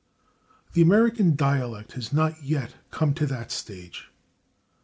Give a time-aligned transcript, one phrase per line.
[0.73, 4.07] The American dialect has not yet come to that stage.